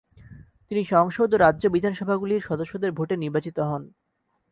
[0.67, 3.83] তিনি সংসদ ও রাজ্য বিধানসভাগুলির সদস্যদের ভোটে নির্বাচিত হন।